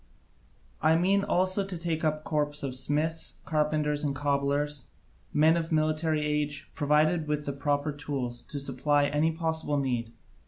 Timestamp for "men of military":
5.31-6.25